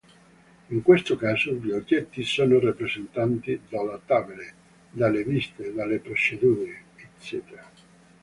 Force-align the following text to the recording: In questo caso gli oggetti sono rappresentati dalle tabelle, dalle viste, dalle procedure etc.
In 0.71 0.81
questo 0.81 1.15
caso 1.15 1.51
gli 1.53 1.69
oggetti 1.69 2.23
sono 2.23 2.59
rappresentati 2.59 3.61
dalle 3.69 3.99
tabelle, 4.07 4.53
dalle 4.89 5.23
viste, 5.23 5.71
dalle 5.75 5.99
procedure 5.99 6.85
etc. 6.95 7.43